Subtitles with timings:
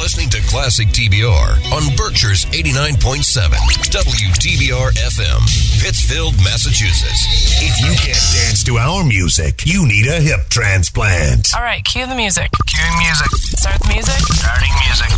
[0.00, 3.52] listening to Classic TBR on Berkshire's 89.7
[3.92, 5.40] WTBR FM,
[5.82, 7.60] Pittsfield, Massachusetts.
[7.60, 11.54] If you can't dance to our music, you need a hip transplant.
[11.54, 12.50] All right, cue the music.
[12.50, 13.28] Cueing music.
[13.60, 14.16] Start the music.
[14.40, 15.12] Starting music.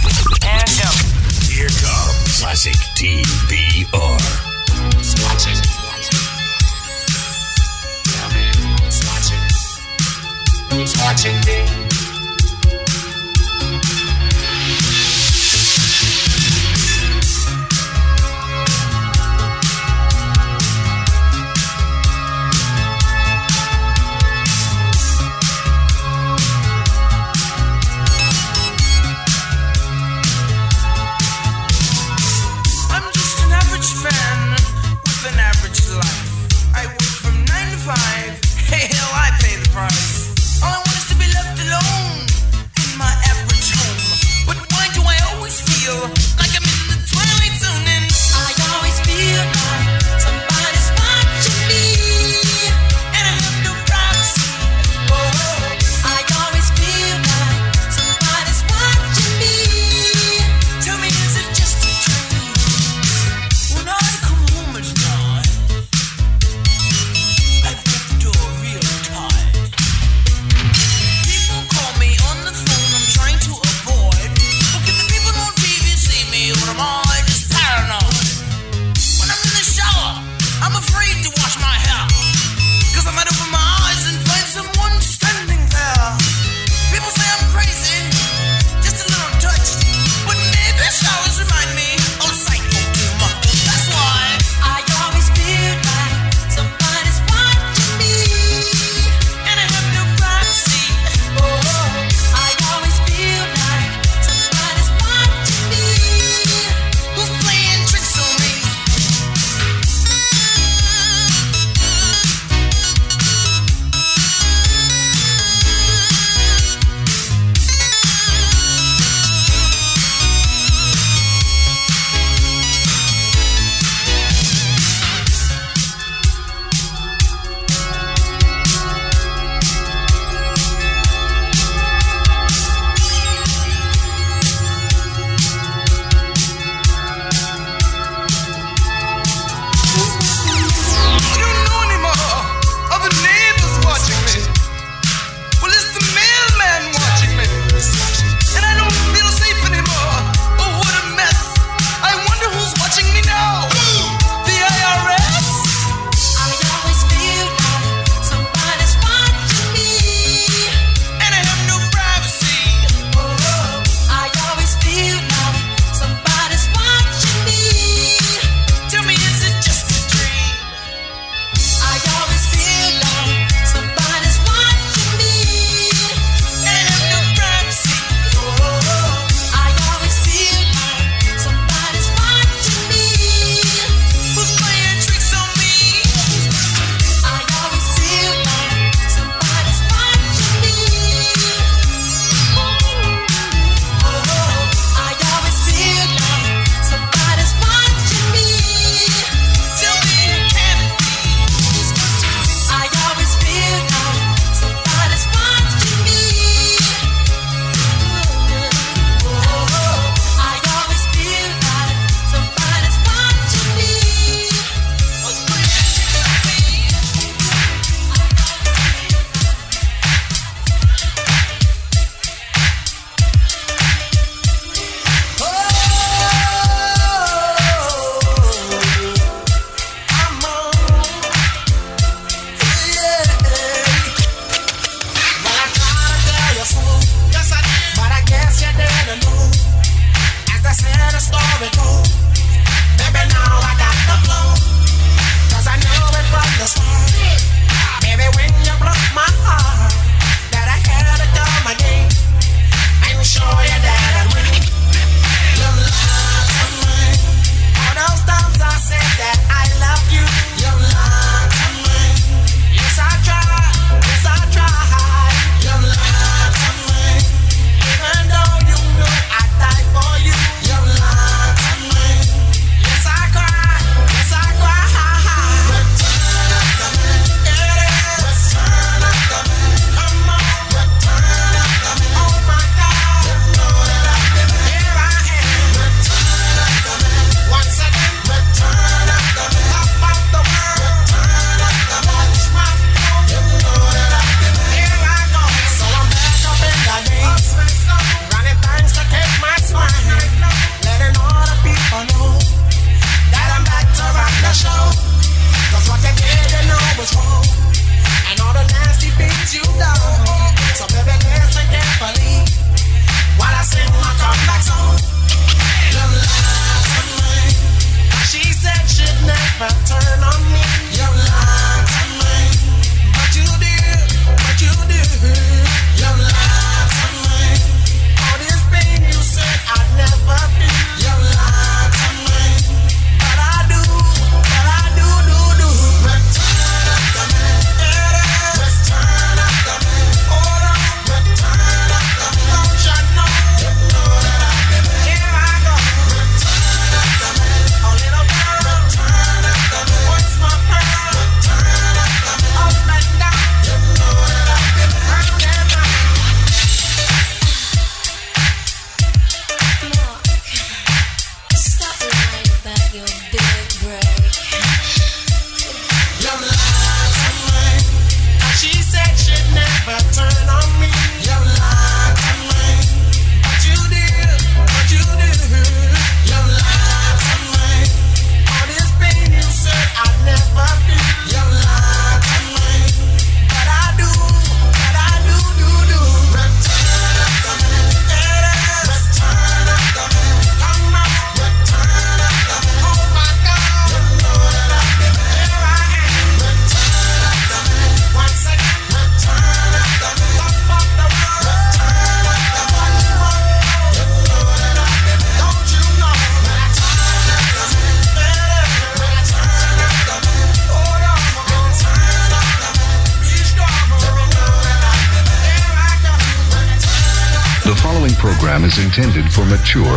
[0.50, 0.90] And go.
[1.46, 4.18] Here comes Classic TBR.
[10.72, 11.91] Who's watching me?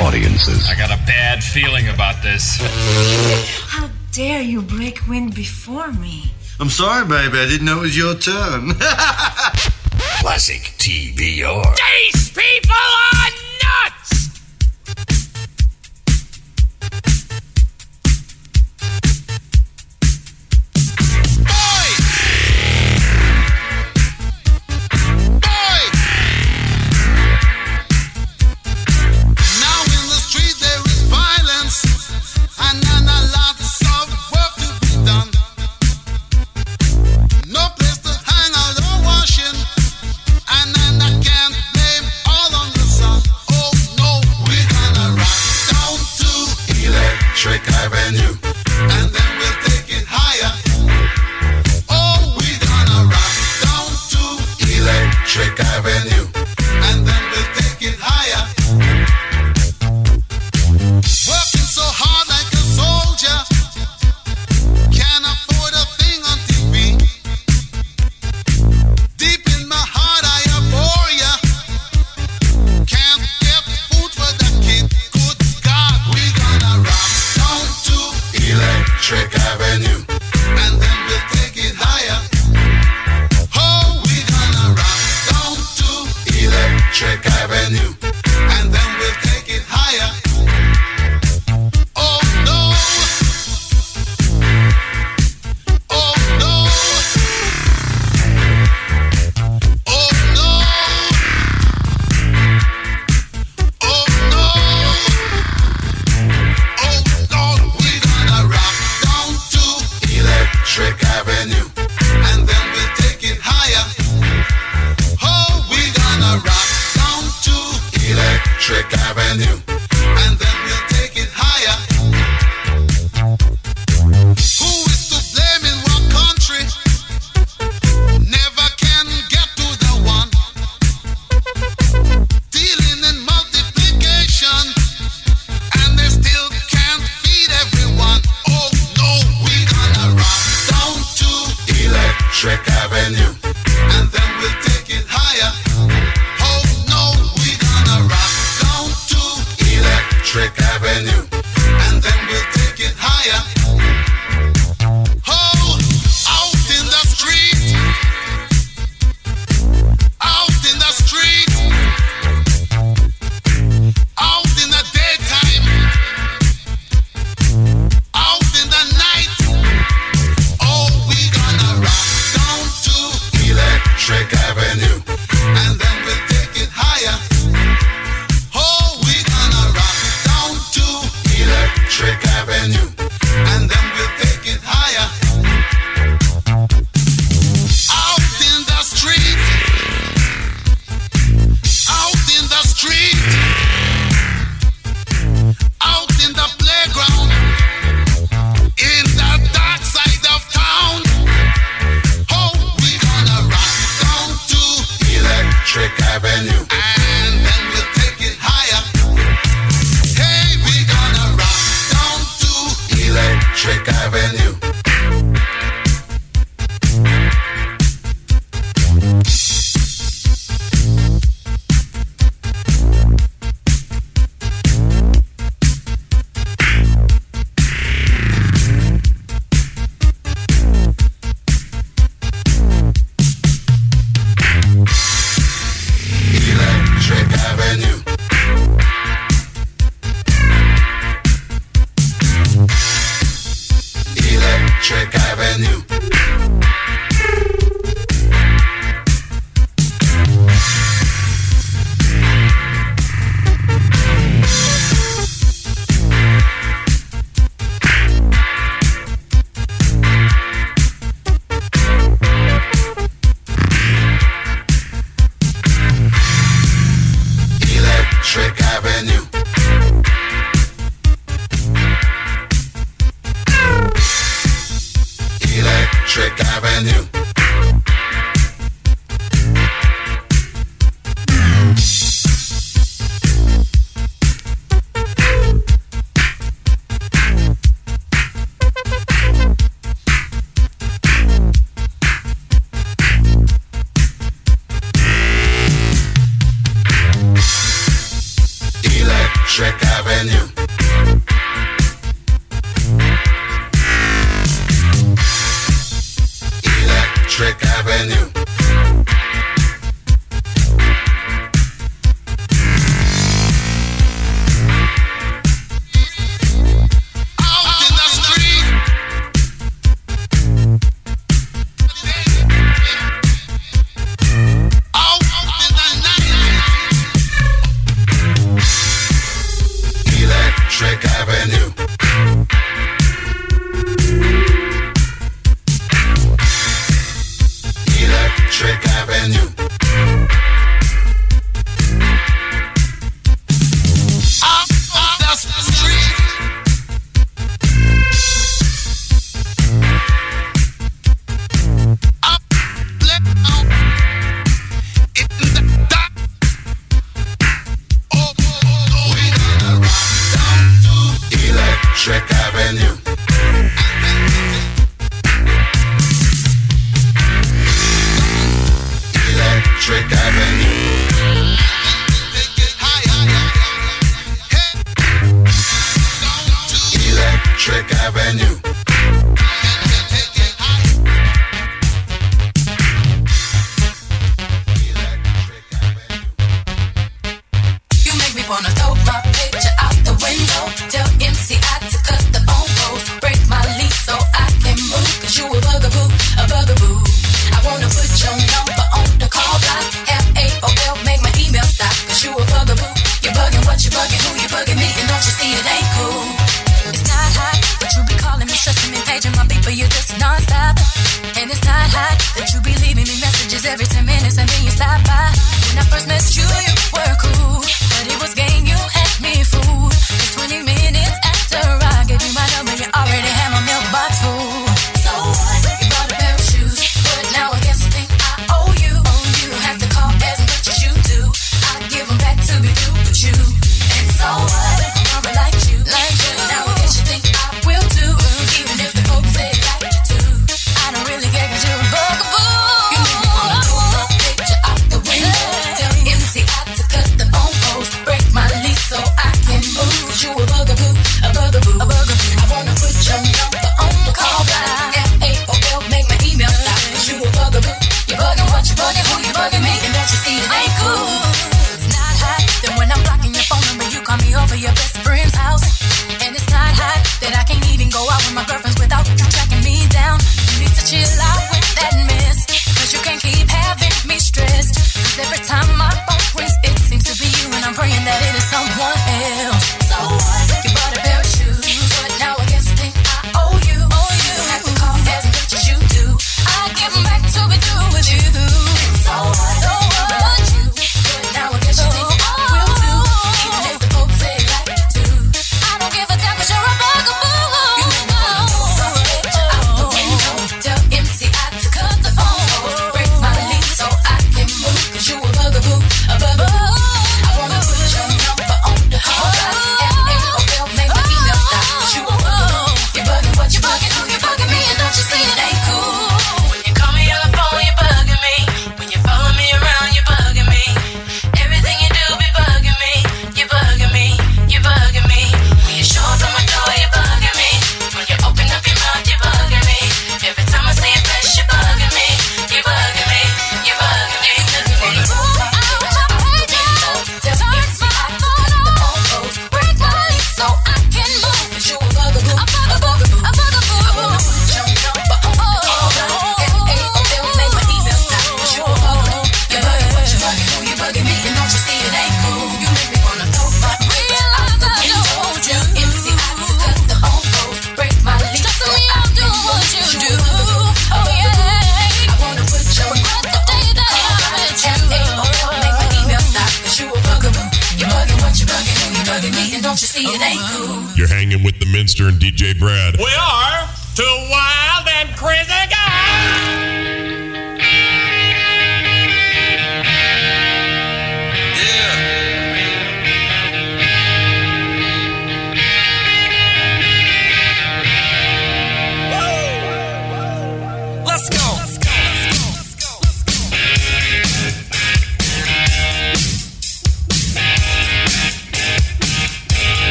[0.00, 0.68] audiences.
[0.68, 2.58] I got a bad feeling about this.
[3.68, 6.32] How dare you break wind before me?
[6.58, 7.38] I'm sorry, baby.
[7.38, 8.72] I didn't know it was your turn.
[10.20, 11.76] Classic TBR.
[12.12, 12.72] These people
[13.12, 13.30] are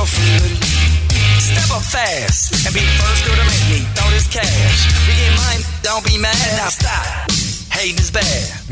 [0.00, 0.56] shuffling.
[1.40, 4.88] Step up fast and be the first girl to make me throw this cash.
[5.04, 7.28] We get mine, don't be mad, now stop.
[7.68, 8.24] Hating is bad.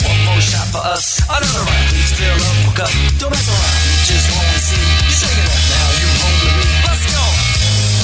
[0.05, 1.85] One more shot for us, another round.
[1.93, 3.77] Please fill up, hook up, don't mess around.
[4.09, 5.61] Just wanna see you shake it up.
[5.69, 6.65] Now you me.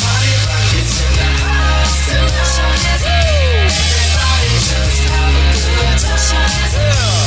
[0.04, 2.12] Party in the house.
[3.64, 6.44] Everybody just have a good time.
[6.76, 7.23] And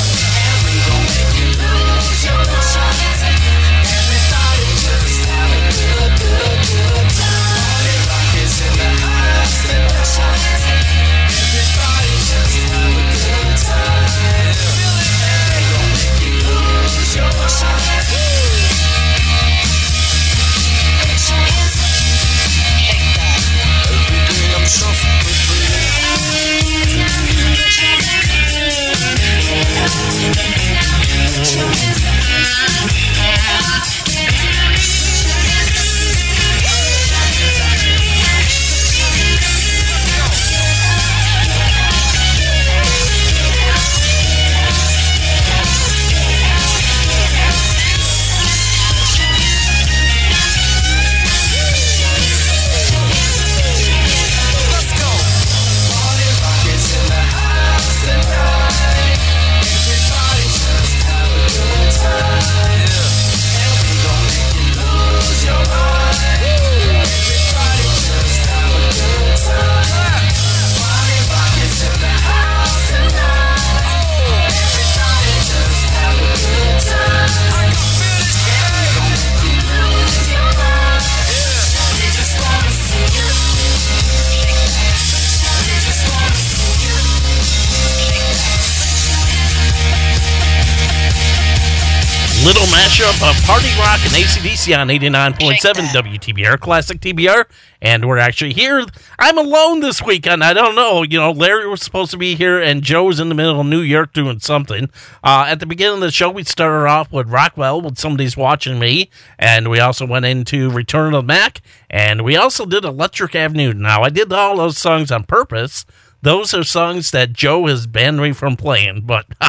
[92.71, 97.45] Mashup of Party Rock and ACDC on 89.7 WTBR, Classic TBR.
[97.81, 98.85] And we're actually here.
[99.17, 100.43] I'm alone this weekend.
[100.43, 101.03] I don't know.
[101.03, 103.67] You know, Larry was supposed to be here, and Joe was in the middle of
[103.67, 104.89] New York doing something.
[105.23, 108.79] Uh, at the beginning of the show, we started off with Rockwell with Somebody's Watching
[108.79, 109.09] Me.
[109.39, 111.61] And we also went into Return of the Mack.
[111.89, 113.73] And we also did Electric Avenue.
[113.73, 115.85] Now, I did all those songs on purpose.
[116.21, 119.27] Those are songs that Joe has banned me from playing, but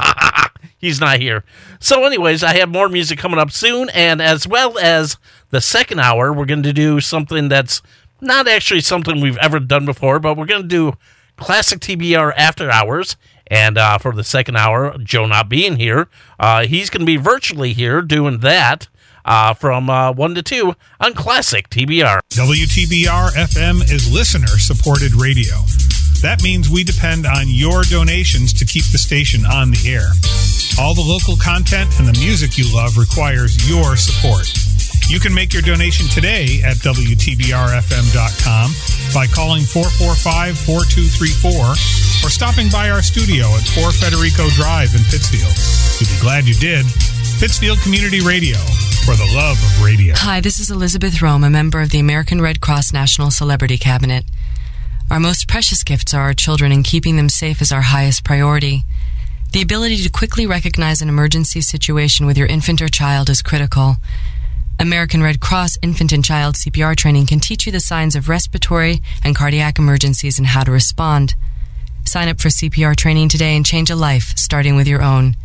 [0.77, 1.45] he's not here.
[1.81, 5.17] So, anyways, I have more music coming up soon, and as well as
[5.51, 7.83] the second hour, we're going to do something that's
[8.21, 10.97] not actually something we've ever done before, but we're going to do
[11.37, 13.17] classic TBR after hours.
[13.47, 17.17] And uh, for the second hour, Joe not being here, uh, he's going to be
[17.17, 18.89] virtually here doing that
[19.25, 22.21] uh, from uh, 1 to 2 on classic TBR.
[22.31, 25.55] WTBR FM is listener supported radio.
[26.21, 30.11] That means we depend on your donations to keep the station on the air.
[30.83, 34.51] All the local content and the music you love requires your support.
[35.07, 38.67] You can make your donation today at WTBRFM.com
[39.15, 45.55] by calling 445 4234 or stopping by our studio at 4 Federico Drive in Pittsfield.
[46.03, 46.83] You'll be glad you did.
[47.39, 48.59] Pittsfield Community Radio
[49.07, 50.15] for the love of radio.
[50.19, 54.27] Hi, this is Elisabeth Röhm, a member of the American Red Cross National Celebrity Cabinet.
[55.11, 58.85] Our most precious gifts are our children, and keeping them safe is our highest priority.
[59.53, 63.97] The ability to quickly recognize an emergency situation with your infant or child is critical.
[64.79, 69.01] American Red Cross Infant and Child CPR training can teach you the signs of respiratory
[69.25, 71.35] and cardiac emergencies and how to respond.
[72.05, 75.37] Sign up for CPR training today and change a life, starting with your own.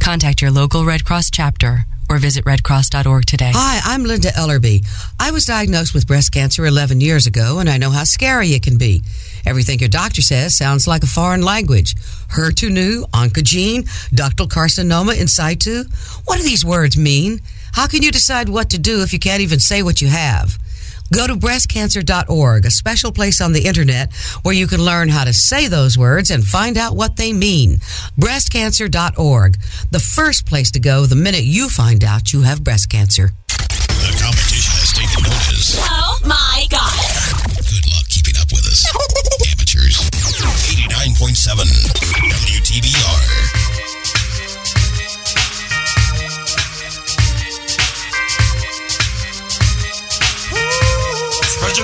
[0.00, 3.52] Contact your local Red Cross chapter or visit redcross.org today.
[3.54, 4.86] Hi, I'm Linda Ellerbee.
[5.20, 8.62] I was diagnosed with breast cancer 11 years ago, and I know how scary it
[8.62, 9.02] can be.
[9.46, 11.94] Everything your doctor says sounds like a foreign language.
[12.34, 15.84] HER2 oncogene, ductal carcinoma in situ.
[16.24, 17.40] What do these words mean?
[17.72, 20.58] How can you decide what to do if you can't even say what you have?
[21.12, 25.32] Go to breastcancer.org, a special place on the internet where you can learn how to
[25.32, 27.78] say those words and find out what they mean.
[28.20, 29.56] Breastcancer.org,
[29.90, 33.30] the first place to go the minute you find out you have breast cancer.
[33.48, 35.76] The competition has taken notice.
[35.80, 36.92] Oh my God.
[37.56, 38.84] Good luck keeping up with us.
[39.48, 39.96] Amateurs.
[40.68, 41.64] 89.7
[41.96, 43.47] WTBR.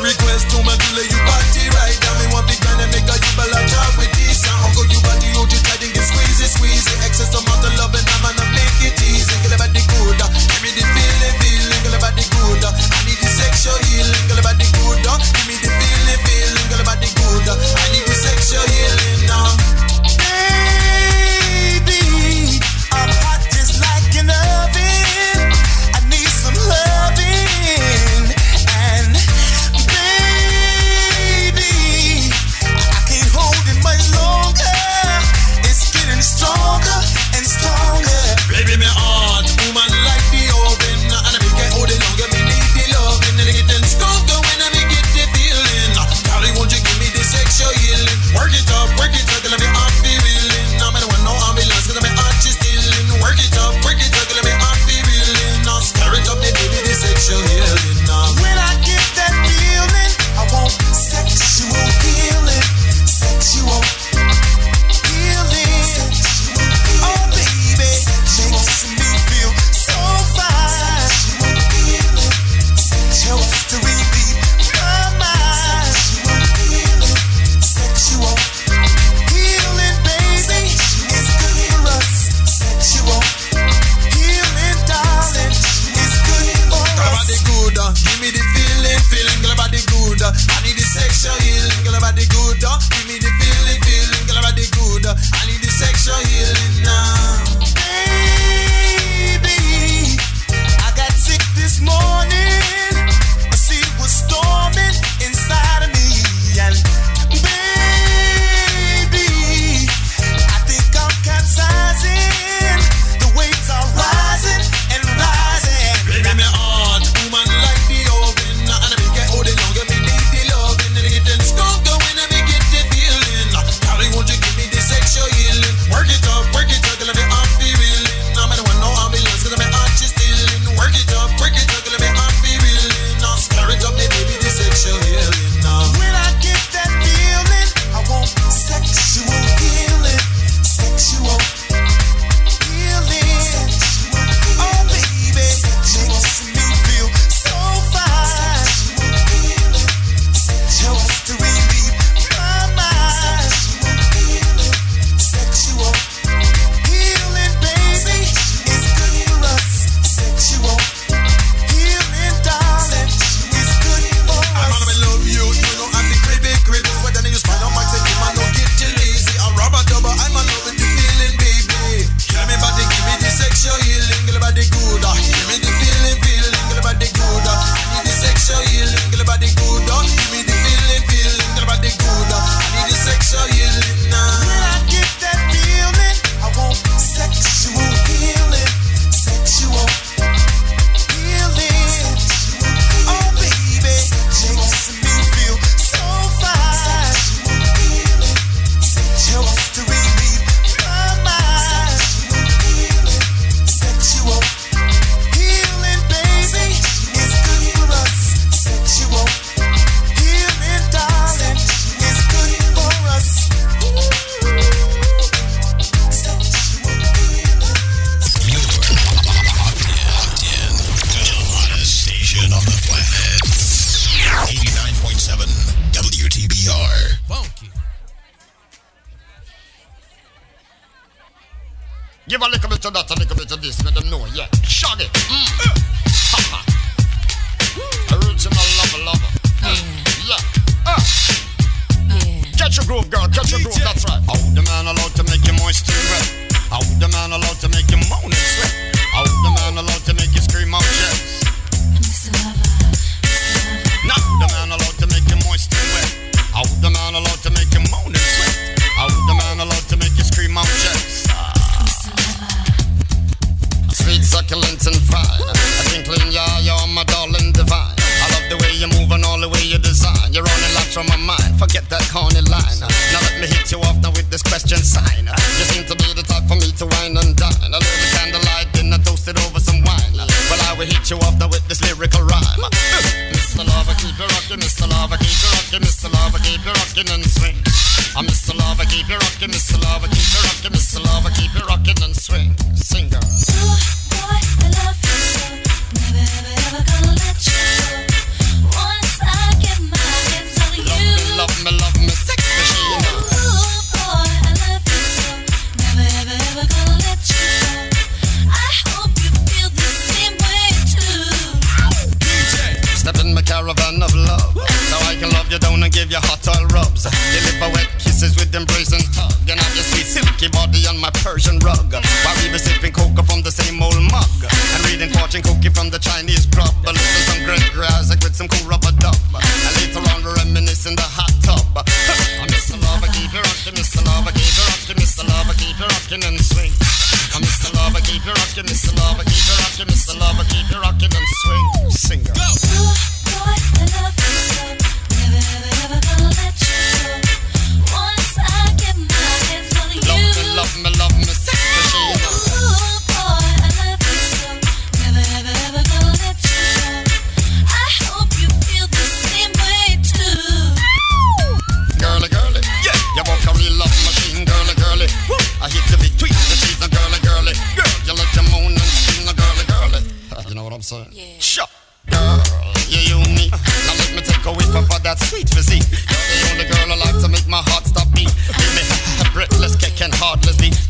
[0.03, 2.15] request to my dealer, you party right now.
[2.19, 4.04] Me want big man and make a jibble a job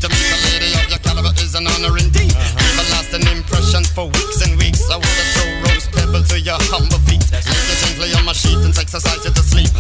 [0.01, 2.35] To meet a lady of your caliber is an honor indeed.
[2.35, 4.83] Leave a lasting impression for weeks and weeks.
[4.91, 7.25] I wanna throw rose pebble to your humble feet.
[7.33, 9.71] Lay you gently on my sheet and exercise you to sleep.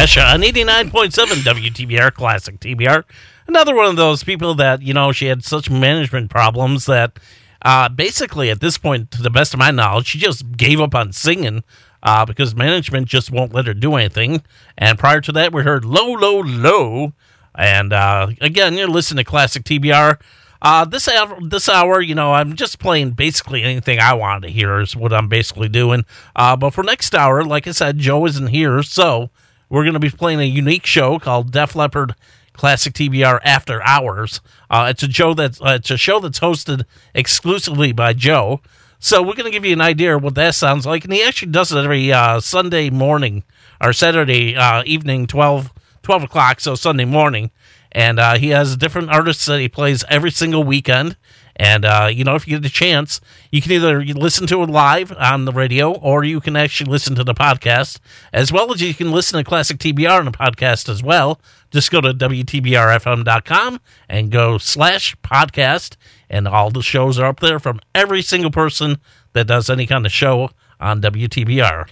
[0.00, 1.10] Kesha on 89.7
[1.42, 3.04] WTBR Classic TBR.
[3.46, 7.18] Another one of those people that, you know, she had such management problems that
[7.60, 10.94] uh, basically at this point, to the best of my knowledge, she just gave up
[10.94, 11.64] on singing
[12.02, 14.42] uh, because management just won't let her do anything.
[14.78, 17.12] And prior to that, we heard Low, Low, Low.
[17.54, 20.18] And uh, again, you listen to Classic TBR.
[20.62, 24.52] Uh, this hour, this hour, you know, I'm just playing basically anything I wanted to
[24.54, 26.06] hear is what I'm basically doing.
[26.34, 29.28] Uh, but for next hour, like I said, Joe isn't here, so
[29.70, 32.16] we're going to be playing a unique show called Def Leppard
[32.52, 34.40] Classic TBR After Hours.
[34.68, 36.82] Uh, it's a show that's uh, it's a show that's hosted
[37.14, 38.60] exclusively by Joe.
[38.98, 41.22] So we're going to give you an idea of what that sounds like, and he
[41.22, 43.44] actually does it every uh, Sunday morning
[43.80, 47.52] or Saturday uh, evening, 12, 12 o'clock, so Sunday morning.
[47.92, 51.16] And uh, he has different artists that he plays every single weekend
[51.60, 53.20] and, uh, you know, if you get a chance,
[53.52, 57.14] you can either listen to it live on the radio or you can actually listen
[57.16, 57.98] to the podcast,
[58.32, 61.38] as well as you can listen to Classic TBR on the podcast as well.
[61.70, 65.96] Just go to WTBRFM.com and go slash podcast,
[66.30, 68.96] and all the shows are up there from every single person
[69.34, 70.48] that does any kind of show
[70.80, 71.90] on WTBR.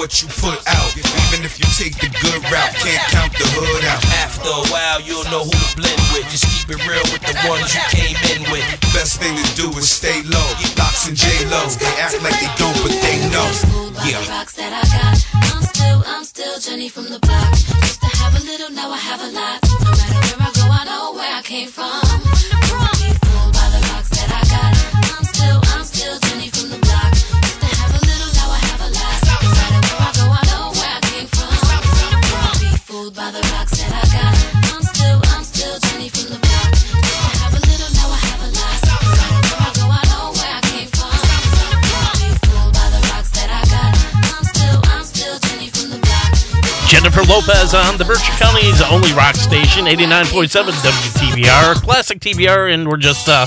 [0.00, 0.96] What you put out.
[0.96, 4.00] Even if you take the good route, can't count the hood out.
[4.24, 6.24] After a while, you'll know who to blend with.
[6.32, 8.64] Just keep it real with the ones you came in with.
[8.96, 10.48] Best thing to do is stay low.
[10.80, 12.48] LOX and J-Lo, they act like they
[47.30, 53.28] Lopez on the Berkshire County's only rock station, 89.7 WTBR, classic TBR, and we're just
[53.28, 53.46] uh,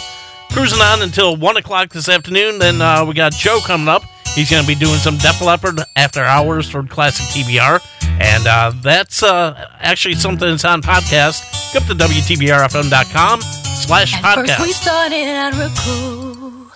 [0.51, 2.59] cruising on until 1 o'clock this afternoon.
[2.59, 4.03] Then uh, we got Joe coming up.
[4.35, 7.85] He's going to be doing some Def Leppard after hours for classic TBR.
[8.21, 11.43] And uh, that's uh, actually something that's on podcast.
[11.73, 14.71] Go up to WTBRFM.com slash first we podcast.
[14.71, 16.71] started out real cool,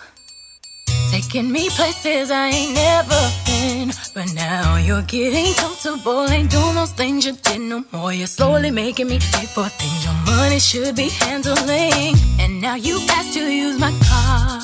[1.10, 3.92] taking me places I ain't never been.
[4.14, 8.14] But now you're getting comfortable, ain't doing those things you did no more.
[8.14, 12.16] You're slowly making me pay for things your money should be handling.
[12.40, 14.60] And now you ask to use my car.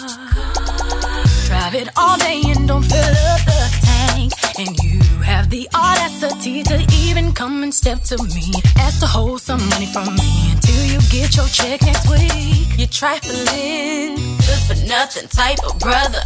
[1.48, 4.32] Drive it all day and don't fill up the tank.
[4.60, 8.46] And you have the audacity to even come and step to me.
[8.78, 12.68] Ask to hold some money from me until you get your check next week.
[12.78, 16.24] You're trifling, good for nothing type of brother.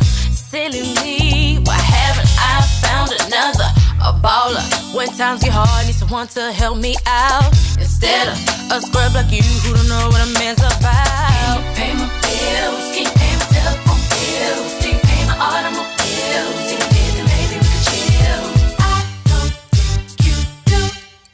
[0.49, 3.67] Silly me, why haven't I found another?
[3.99, 4.63] A baller.
[4.95, 7.51] When times get hard, need someone to help me out.
[7.77, 8.37] Instead of
[8.71, 11.59] a scrub like you who don't know what a man's about.
[11.75, 16.55] Pay my bills, keep paying my telephone bills, keep paying my automobiles.
[16.71, 18.47] Keep busy, maybe we could chill.
[18.79, 20.79] I don't think you do,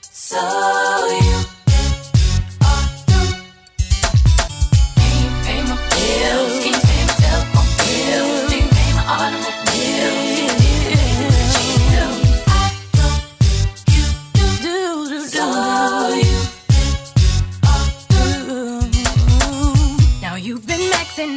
[0.01, 0.82] so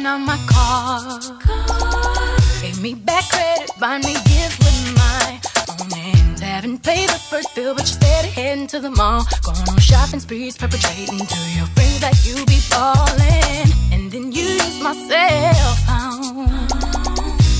[0.07, 1.19] on my car.
[2.61, 5.39] Gave me back credit, buy me gifts with my
[5.79, 6.39] own hands.
[6.39, 9.25] Haven't paid the first bill, but you're steady heading to the mall.
[9.43, 13.67] Going on shopping sprees, perpetrating to your friends that you be falling.
[13.93, 16.67] And then you use my cell phone.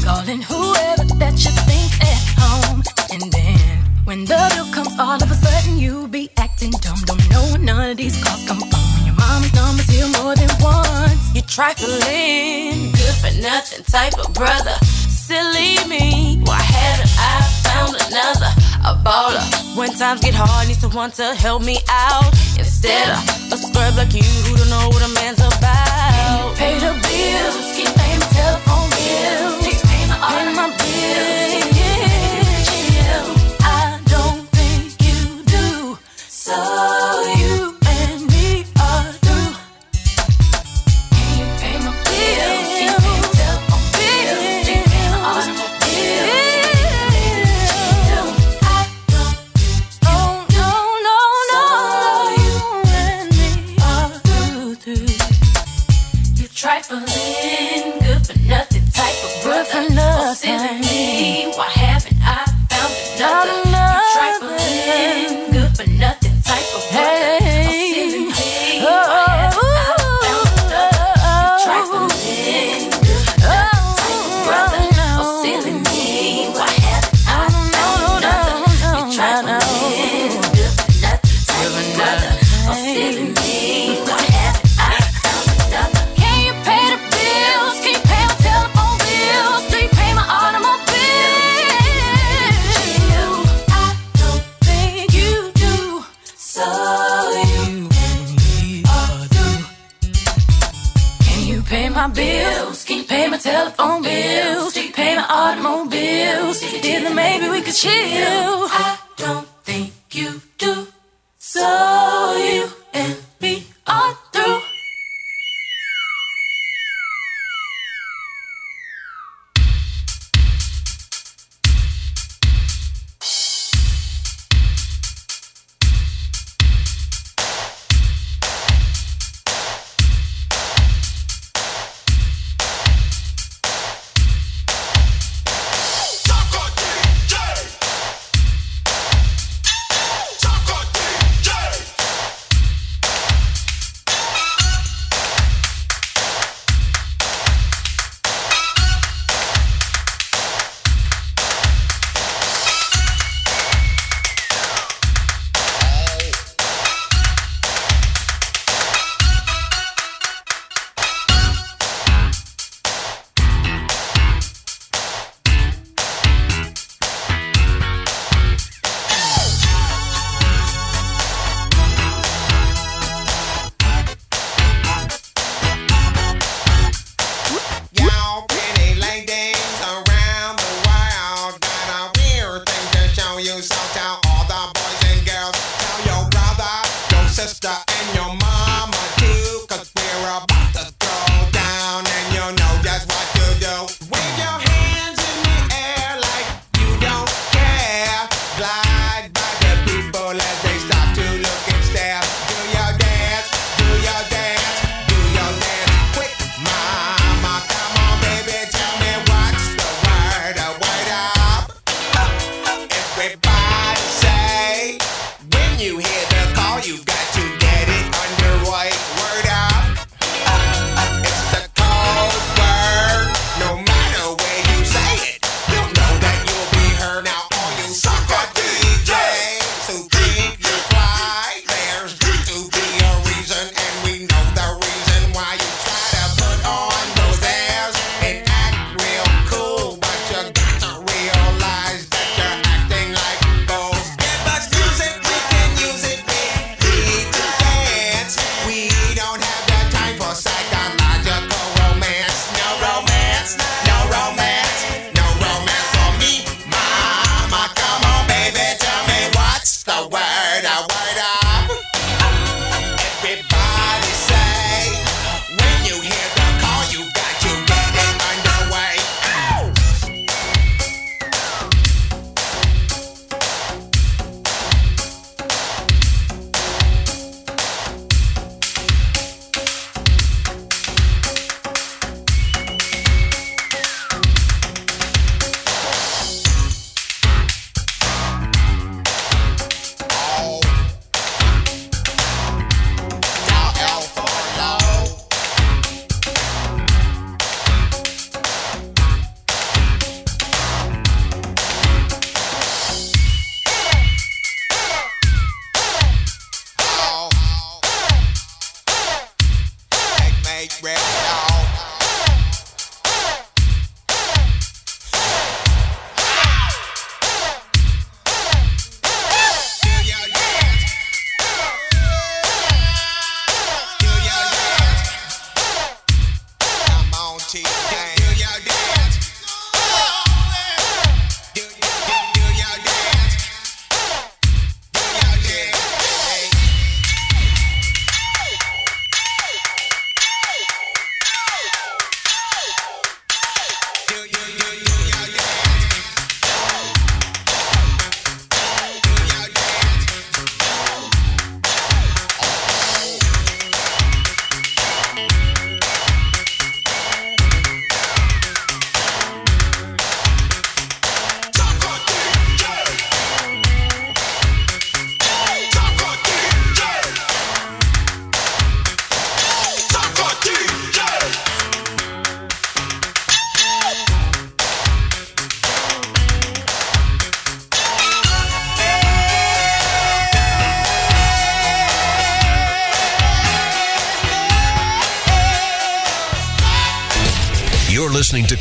[0.06, 2.82] Calling whoever that you think at home.
[3.12, 7.00] And then when the bill comes, all of a sudden you be acting dumb.
[7.06, 9.06] Don't know none of these calls come from.
[9.06, 10.87] Your mama's number's here more than once.
[11.38, 14.74] You're trifling, good for nothing type of brother.
[14.82, 18.50] Silly me, why haven't I found another?
[18.82, 19.78] A baller.
[19.78, 22.34] When times get hard, need someone to help me out.
[22.58, 26.56] Instead of a scrub like you who don't know what a man's about.
[26.58, 31.70] Pay the bills, keep paying my telephone bills, keep paying my, paying my bills.
[31.78, 33.22] Yeah.
[33.62, 36.97] I don't think you do, so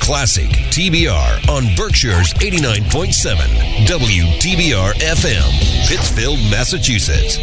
[0.07, 3.35] Classic TBR on Berkshire's 89.7
[3.87, 7.37] WTBR FM, Pittsfield, Massachusetts.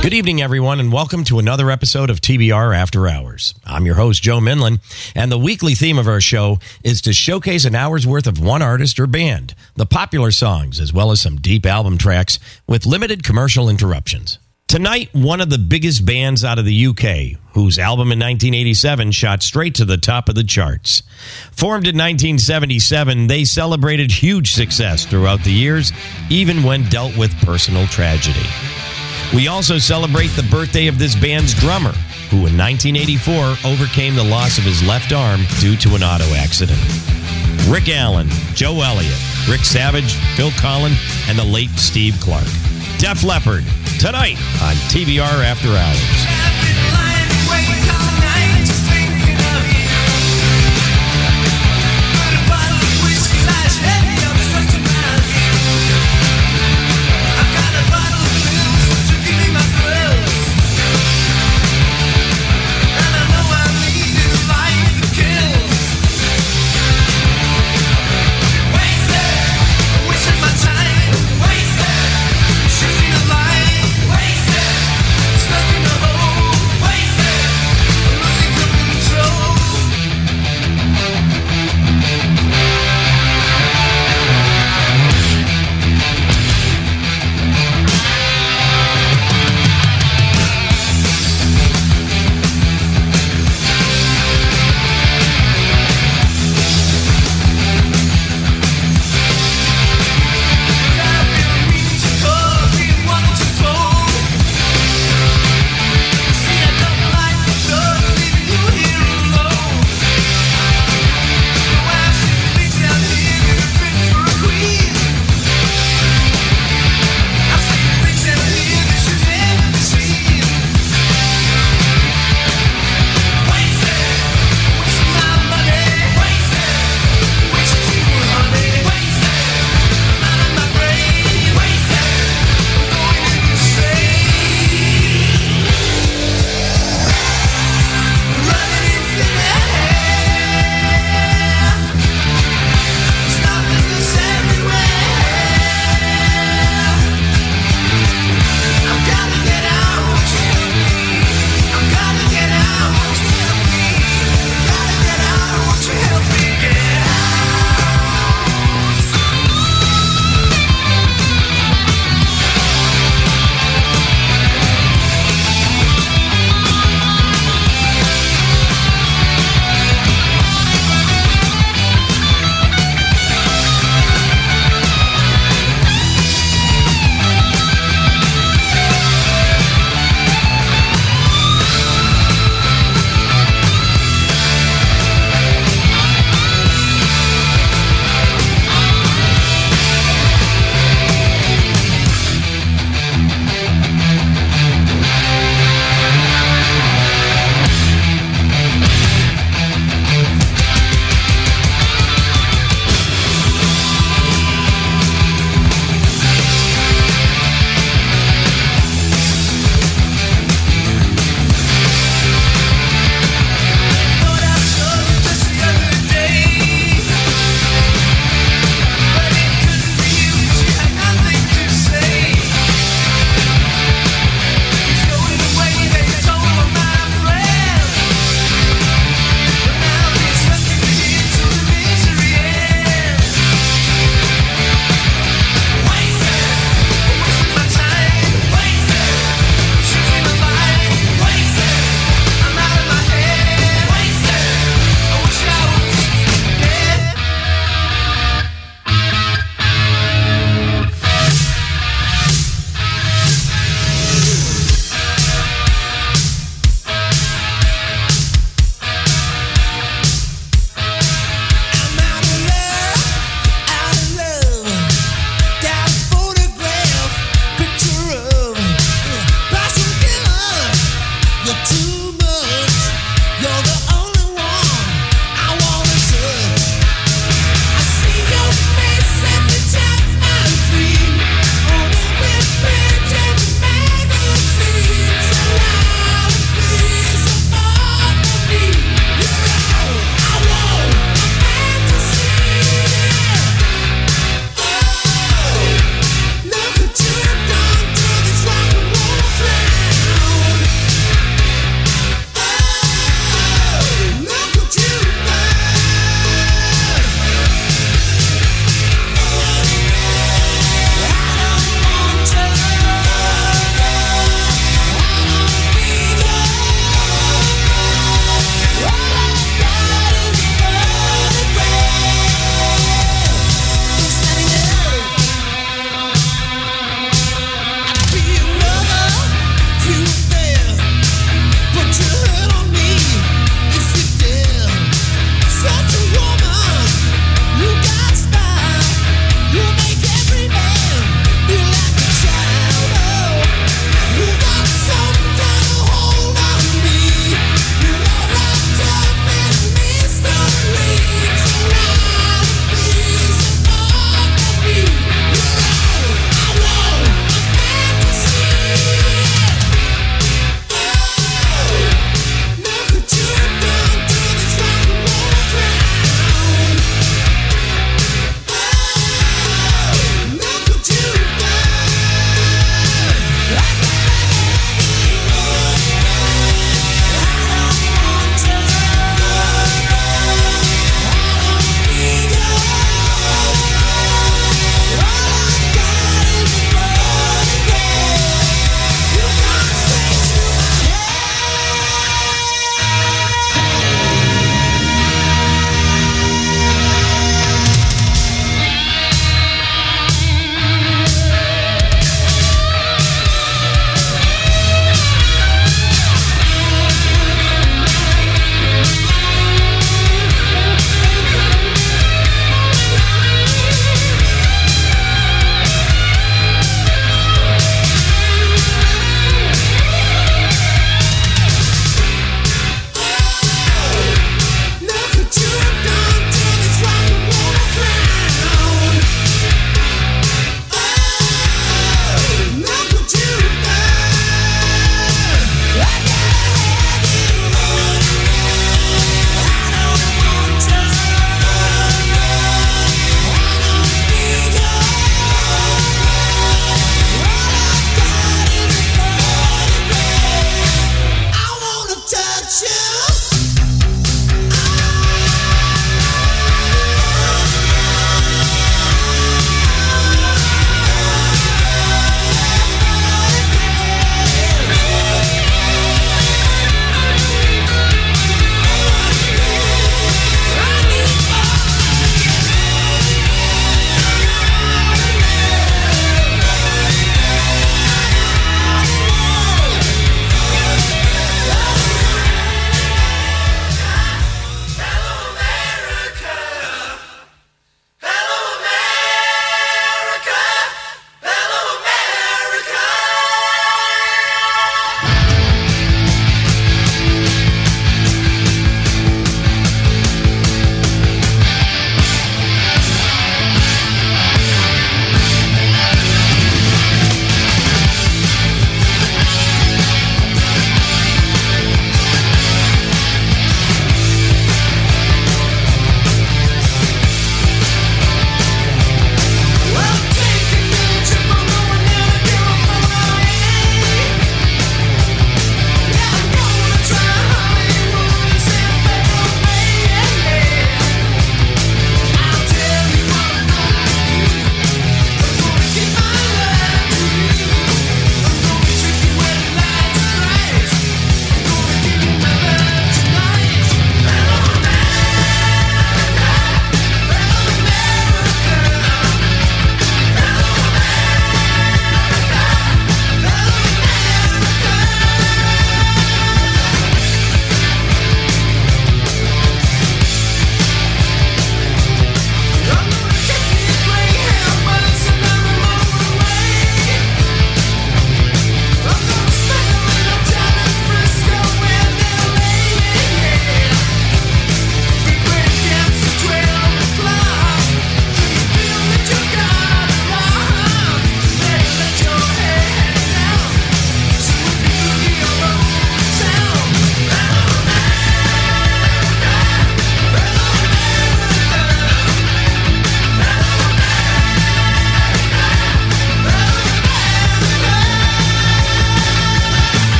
[0.00, 3.52] Good evening, everyone, and welcome to another episode of TBR After Hours.
[3.66, 4.78] I'm your host, Joe Minlin,
[5.16, 8.62] and the weekly theme of our show is to showcase an hour's worth of one
[8.62, 12.38] artist or band, the popular songs, as well as some deep album tracks
[12.68, 14.38] with limited commercial interruptions.
[14.68, 19.42] Tonight, one of the biggest bands out of the UK, whose album in 1987 shot
[19.42, 21.02] straight to the top of the charts.
[21.52, 25.90] Formed in 1977, they celebrated huge success throughout the years,
[26.28, 28.44] even when dealt with personal tragedy.
[29.34, 31.92] We also celebrate the birthday of this band's drummer,
[32.28, 36.78] who in 1984 overcame the loss of his left arm due to an auto accident.
[37.70, 40.92] Rick Allen, Joe Elliott, Rick Savage, Phil Collen,
[41.26, 42.44] and the late Steve Clark.
[42.98, 43.64] Def Leppard,
[44.00, 47.07] tonight on TBR After Hours.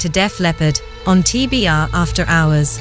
[0.00, 2.80] To Def Leppard on TBR After Hours.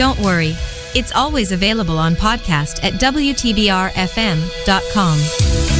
[0.00, 0.56] Don't worry,
[0.94, 5.79] it's always available on podcast at WTBRFM.com.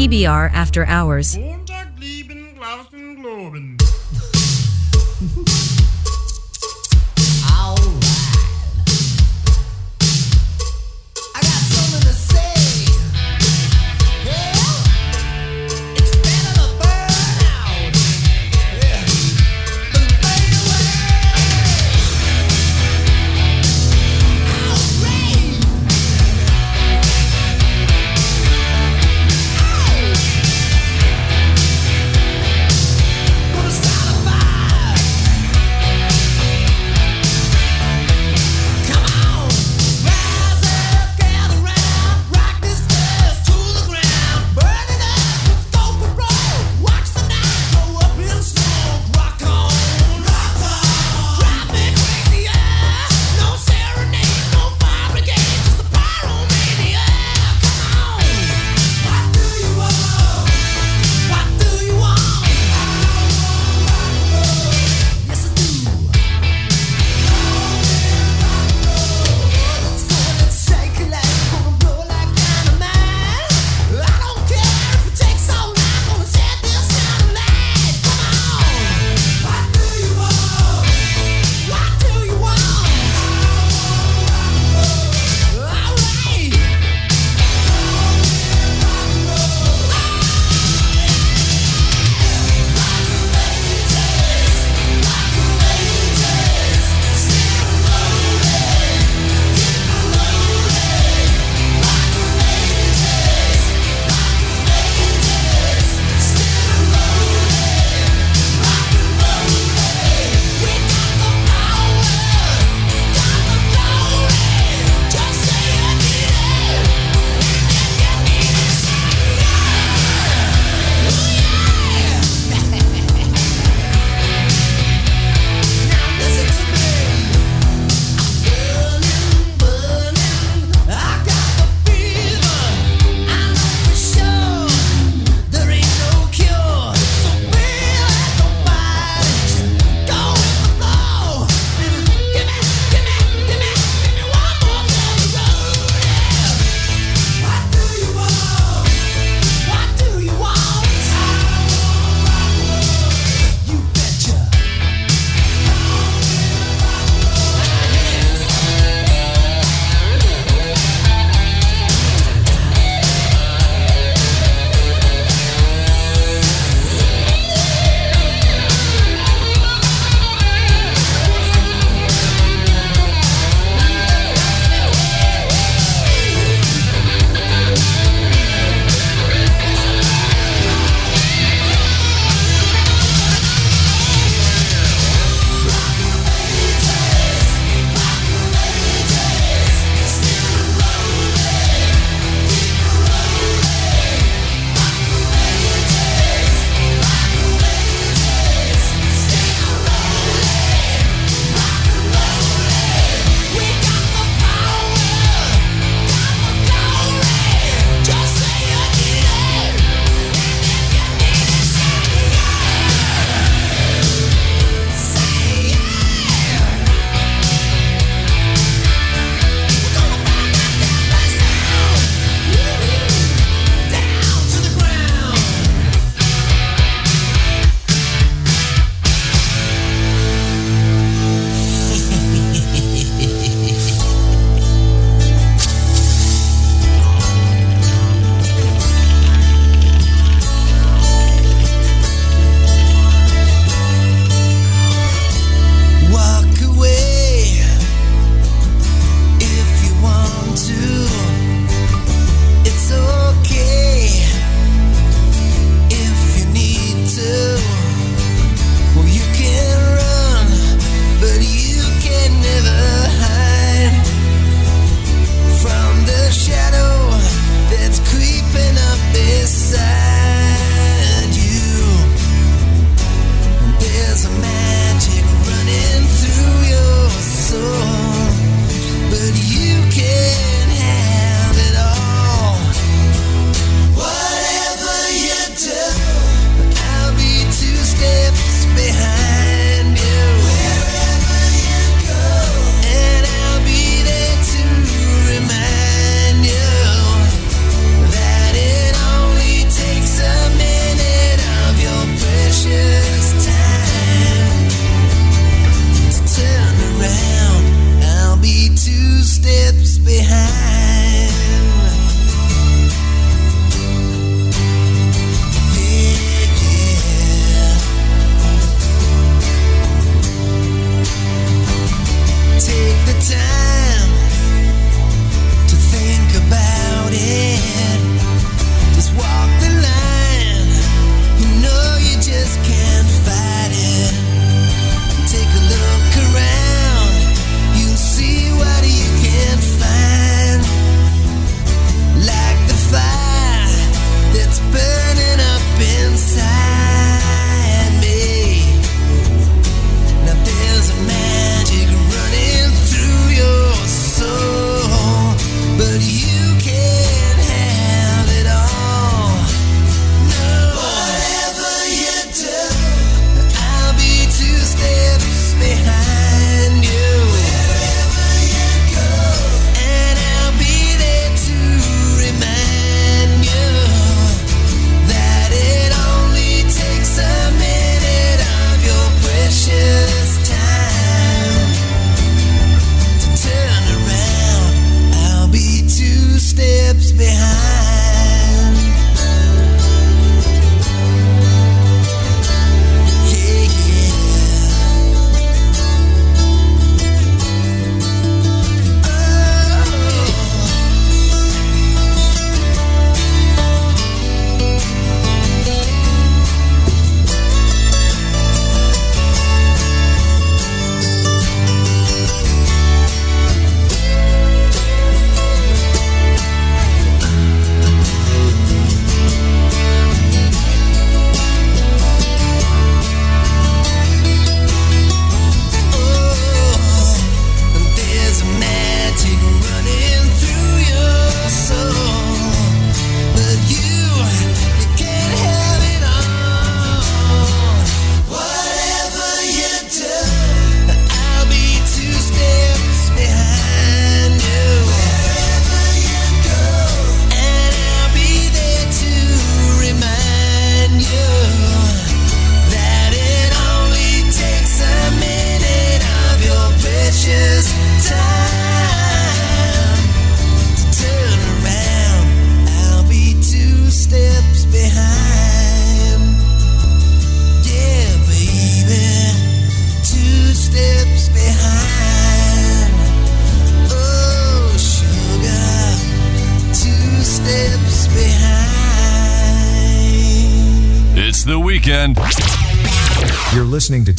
[0.00, 1.36] TBR After Hours.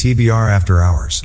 [0.02, 1.22] TBR After Hours.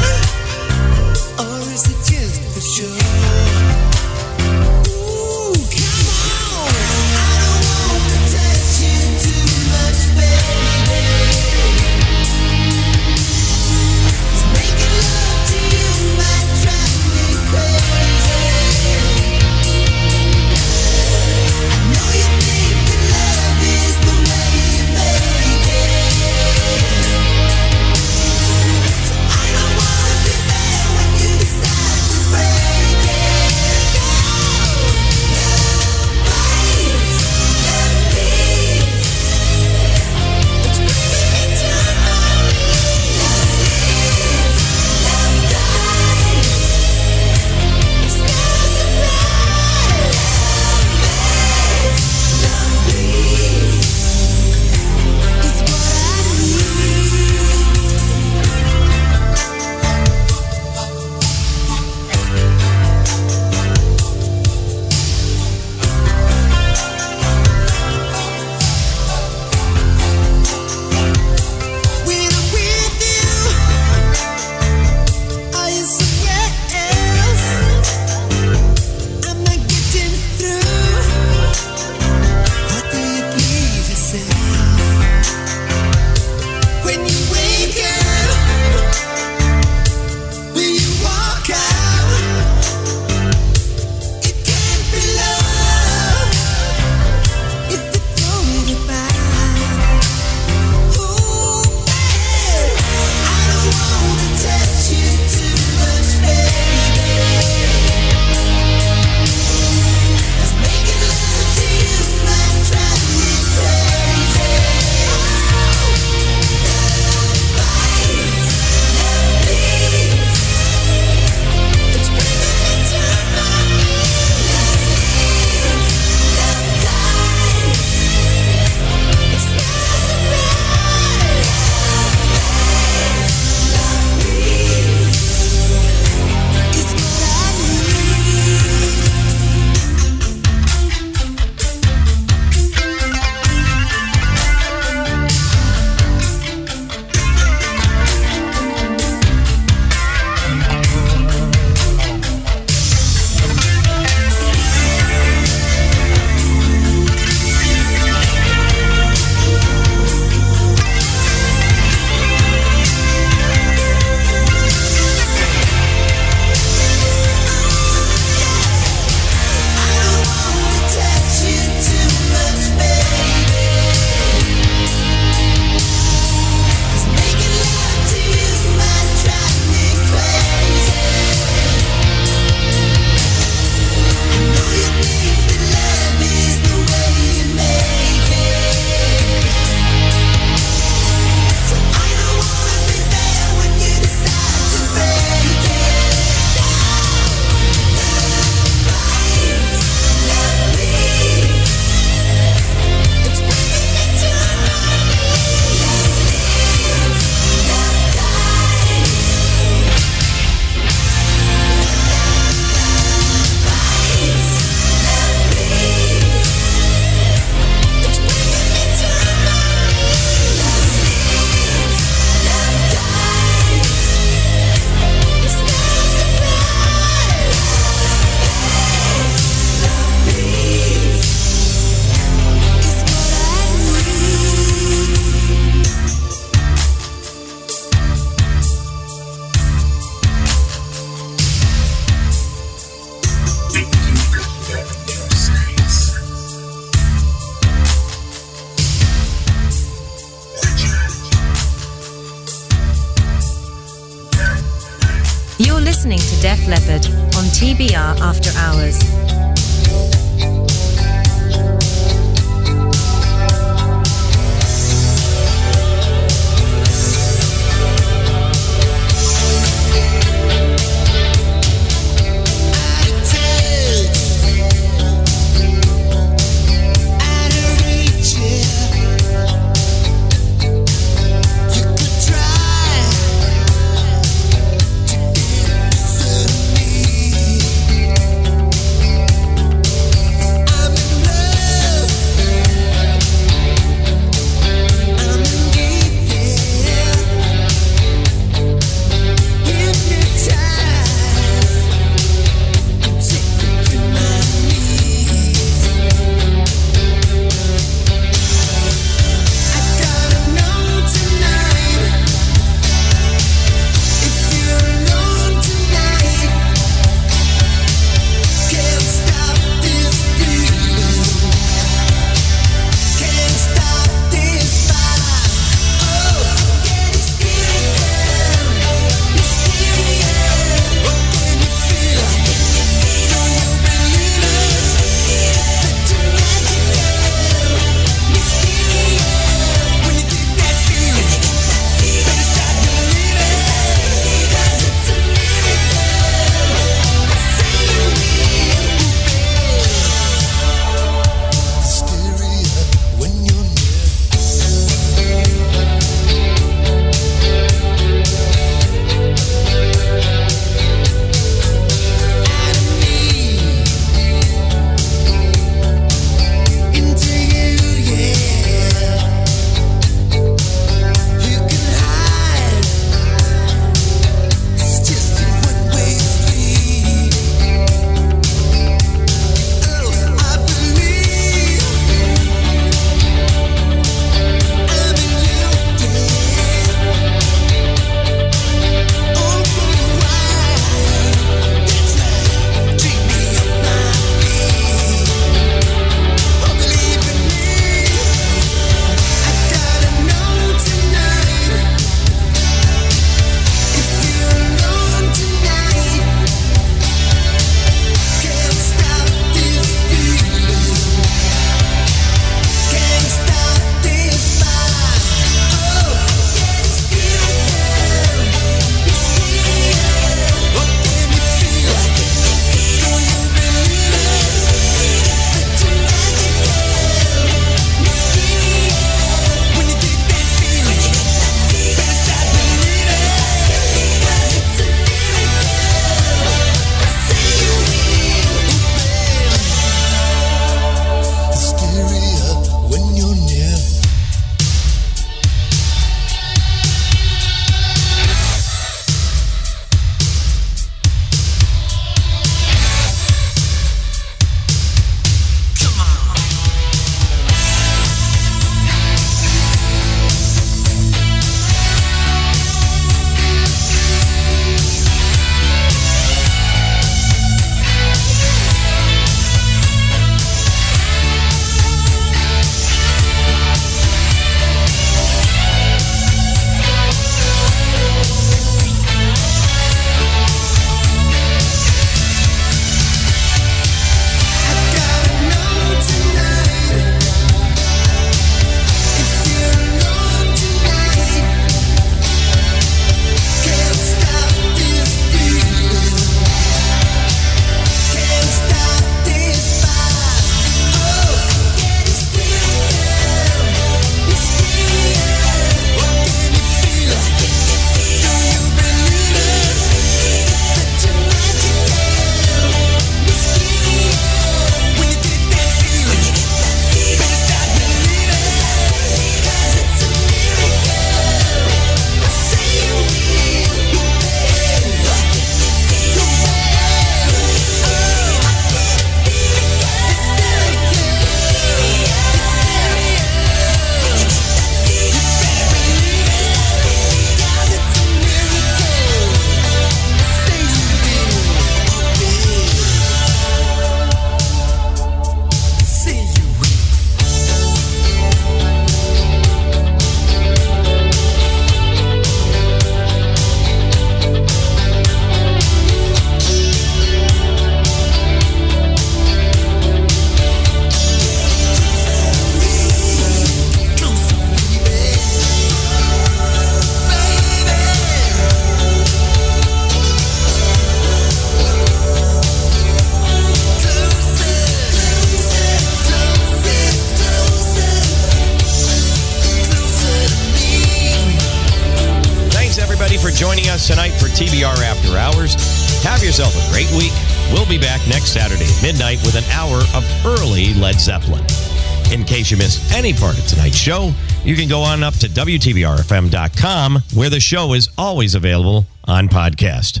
[592.98, 594.12] Any part of tonight's show,
[594.44, 600.00] you can go on up to WTBRFM.com where the show is always available on podcast.